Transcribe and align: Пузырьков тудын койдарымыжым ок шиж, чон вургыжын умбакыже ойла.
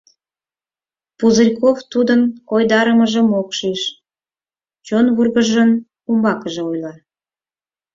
Пузырьков 1.17 1.77
тудын 1.91 2.21
койдарымыжым 2.49 3.27
ок 3.39 3.49
шиж, 3.57 3.81
чон 4.85 5.05
вургыжын 5.15 5.71
умбакыже 6.09 6.61
ойла. 6.69 6.93